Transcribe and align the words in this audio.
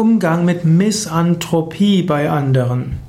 Umgang 0.00 0.46
mit 0.46 0.64
Misanthropie 0.64 2.02
bei 2.02 2.30
anderen. 2.30 3.00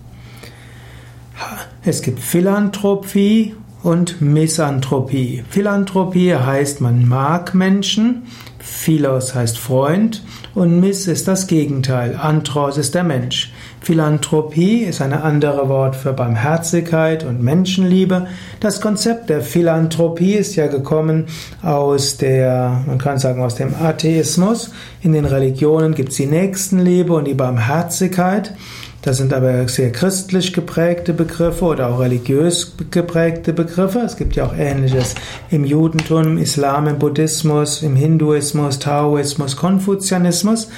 Es 1.86 2.02
gibt 2.02 2.20
Philanthropie 2.20 3.56
und 3.84 4.22
Misanthropie. 4.22 5.44
Philanthropie 5.50 6.36
heißt, 6.36 6.82
man 6.82 7.08
mag 7.08 7.54
Menschen, 7.56 8.24
Philos 8.60 9.34
heißt 9.34 9.58
Freund 9.58 10.24
und 10.54 10.80
Mis 10.80 11.08
ist 11.08 11.28
das 11.28 11.48
Gegenteil, 11.48 12.16
Anthros 12.16 12.78
ist 12.78 12.94
der 12.94 13.04
Mensch. 13.04 13.52
Philanthropie 13.82 14.84
ist 14.84 15.02
eine 15.02 15.24
andere 15.24 15.68
Wort 15.68 15.96
für 15.96 16.14
Barmherzigkeit 16.14 17.24
und 17.24 17.42
Menschenliebe. 17.42 18.28
Das 18.60 18.80
Konzept 18.80 19.32
der 19.32 19.42
Philanthropie 19.42 20.34
ist 20.34 20.56
ja 20.56 20.68
gekommen 20.68 21.26
aus 21.64 22.18
der, 22.18 22.84
man 22.86 23.00
kann 23.00 23.18
sagen, 23.18 23.42
aus 23.42 23.56
dem 23.56 23.74
Atheismus. 23.74 24.72
In 25.02 25.14
den 25.14 25.26
Religionen 25.26 25.96
gibt 25.96 26.10
es 26.10 26.18
die 26.18 26.28
Nächstenliebe 26.28 27.14
und 27.14 27.26
die 27.26 27.34
Barmherzigkeit. 27.34 28.54
Das 29.02 29.18
sind 29.18 29.34
aber 29.34 29.68
sehr 29.68 29.92
christlich 29.92 30.54
geprägte 30.54 31.14
Begriffe 31.14 31.66
oder 31.66 31.90
auch 31.90 32.00
religiös 32.00 32.76
geprägte 32.92 33.52
Begriffe. 33.52 34.00
Es 34.00 34.16
gibt 34.16 34.36
ja 34.36 34.46
auch 34.46 34.56
Ähnliches 34.56 35.16
im 35.50 35.66
Judentum, 35.66 36.24
im 36.24 36.38
Islam, 36.38 36.88
im 36.88 37.00
Buddhismus, 37.00 37.82
im 37.82 37.96
Hinduismus, 37.96 38.78
Taoismus, 38.78 39.58
Konfuzianismus. 39.58 40.70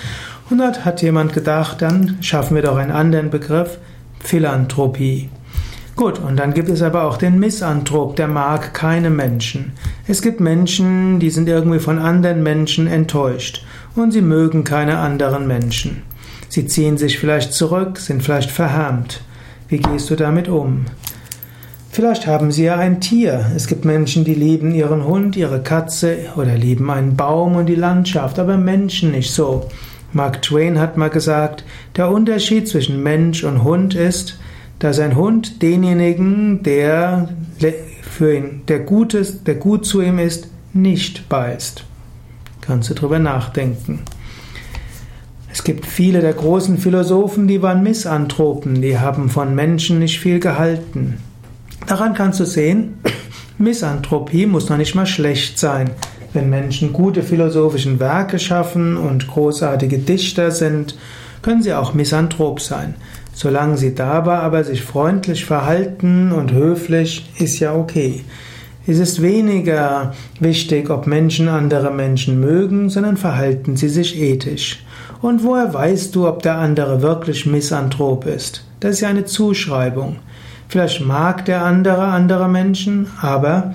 Und 0.49 0.59
dort 0.59 0.85
hat 0.85 1.01
jemand 1.01 1.33
gedacht, 1.33 1.81
dann 1.81 2.17
schaffen 2.21 2.55
wir 2.55 2.63
doch 2.63 2.77
einen 2.77 2.91
anderen 2.91 3.29
Begriff, 3.29 3.77
Philanthropie. 4.21 5.29
Gut, 5.97 6.19
und 6.19 6.37
dann 6.37 6.53
gibt 6.53 6.69
es 6.69 6.81
aber 6.81 7.03
auch 7.03 7.17
den 7.17 7.39
Misanthrop, 7.39 8.15
der 8.15 8.29
mag 8.29 8.73
keine 8.73 9.09
Menschen. 9.09 9.73
Es 10.07 10.21
gibt 10.21 10.39
Menschen, 10.39 11.19
die 11.19 11.29
sind 11.29 11.49
irgendwie 11.49 11.79
von 11.79 11.99
anderen 11.99 12.41
Menschen 12.41 12.87
enttäuscht 12.87 13.65
und 13.95 14.11
sie 14.11 14.21
mögen 14.21 14.63
keine 14.63 14.97
anderen 14.97 15.45
Menschen. 15.45 16.03
Sie 16.53 16.67
ziehen 16.67 16.99
sich 16.99 17.17
vielleicht 17.17 17.51
zurück, 17.51 17.97
sind 17.97 18.21
vielleicht 18.21 18.51
verhärmt. 18.51 19.21
Wie 19.69 19.79
gehst 19.79 20.11
du 20.11 20.15
damit 20.15 20.47
um? 20.47 20.85
Vielleicht 21.89 22.27
haben 22.27 22.51
sie 22.51 22.65
ja 22.65 22.77
ein 22.77 23.01
Tier. 23.01 23.47
Es 23.55 23.65
gibt 23.65 23.85
Menschen, 23.85 24.23
die 24.23 24.35
lieben 24.35 24.71
ihren 24.71 25.03
Hund, 25.03 25.35
ihre 25.35 25.63
Katze 25.63 26.15
oder 26.35 26.55
lieben 26.55 26.91
einen 26.91 27.17
Baum 27.17 27.55
und 27.55 27.65
die 27.65 27.73
Landschaft, 27.73 28.37
aber 28.37 28.55
Menschen 28.55 29.09
nicht 29.09 29.33
so. 29.33 29.67
Mark 30.11 30.43
Twain 30.43 30.77
hat 30.77 30.95
mal 30.95 31.09
gesagt, 31.09 31.63
der 31.95 32.11
Unterschied 32.11 32.67
zwischen 32.67 33.01
Mensch 33.01 33.43
und 33.43 33.63
Hund 33.63 33.95
ist, 33.95 34.37
dass 34.77 34.99
ein 34.99 35.15
Hund 35.15 35.63
denjenigen, 35.63 36.61
der 36.61 37.29
für 38.03 38.35
ihn 38.35 38.61
der 38.67 38.81
Gutes, 38.81 39.43
der 39.43 39.55
gut 39.55 39.87
zu 39.87 40.01
ihm 40.01 40.19
ist, 40.19 40.49
nicht 40.71 41.27
beißt. 41.29 41.83
Kannst 42.61 42.91
du 42.91 42.93
drüber 42.93 43.17
nachdenken. 43.17 44.03
Es 45.53 45.63
gibt 45.63 45.85
viele 45.85 46.21
der 46.21 46.33
großen 46.33 46.79
Philosophen, 46.79 47.47
die 47.47 47.61
waren 47.61 47.83
Misanthropen, 47.83 48.81
die 48.81 48.97
haben 48.97 49.29
von 49.29 49.53
Menschen 49.53 49.99
nicht 49.99 50.19
viel 50.19 50.39
gehalten. 50.39 51.19
Daran 51.85 52.15
kannst 52.15 52.39
du 52.39 52.45
sehen, 52.45 52.95
Misanthropie 53.59 54.47
muss 54.47 54.69
noch 54.69 54.77
nicht 54.77 54.95
mal 54.95 55.05
schlecht 55.05 55.59
sein. 55.59 55.91
Wenn 56.33 56.49
Menschen 56.49 56.91
gute 56.91 57.21
philosophische 57.21 57.99
Werke 57.99 58.39
schaffen 58.39 58.97
und 58.97 59.27
großartige 59.27 59.99
Dichter 59.99 60.49
sind, 60.49 60.97
können 61.43 61.61
sie 61.61 61.75
auch 61.75 61.93
misanthrop 61.93 62.59
sein. 62.59 62.95
Solange 63.31 63.77
sie 63.77 63.93
dabei 63.93 64.39
aber 64.39 64.63
sich 64.63 64.81
freundlich 64.81 65.45
verhalten 65.45 66.31
und 66.31 66.51
höflich, 66.51 67.29
ist 67.37 67.59
ja 67.59 67.75
okay. 67.75 68.23
Es 68.85 68.99
ist 68.99 69.21
weniger 69.21 70.13
wichtig, 70.41 70.89
ob 70.89 71.07
Menschen 71.07 71.47
andere 71.47 71.89
Menschen 71.89 72.41
mögen, 72.41 72.89
sondern 72.89 73.15
verhalten 73.15 73.77
sie 73.77 73.87
sich 73.87 74.19
ethisch. 74.19 74.83
Und 75.21 75.45
woher 75.45 75.73
weißt 75.73 76.13
du, 76.13 76.27
ob 76.27 76.43
der 76.43 76.57
andere 76.57 77.01
wirklich 77.01 77.45
misanthrop 77.45 78.25
ist? 78.25 78.65
Das 78.81 78.95
ist 78.95 79.01
ja 79.01 79.07
eine 79.07 79.23
Zuschreibung. 79.23 80.17
Vielleicht 80.67 80.99
mag 81.05 81.45
der 81.45 81.63
andere 81.63 82.03
andere 82.07 82.49
Menschen, 82.49 83.07
aber 83.21 83.73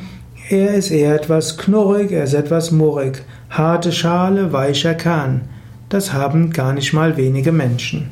er 0.50 0.74
ist 0.74 0.90
eher 0.90 1.14
etwas 1.14 1.56
knurrig, 1.56 2.12
er 2.12 2.24
ist 2.24 2.34
etwas 2.34 2.70
murrig. 2.70 3.22
Harte 3.48 3.92
Schale, 3.92 4.52
weicher 4.52 4.94
Kern. 4.94 5.42
Das 5.88 6.12
haben 6.12 6.50
gar 6.50 6.74
nicht 6.74 6.92
mal 6.92 7.16
wenige 7.16 7.52
Menschen. 7.52 8.10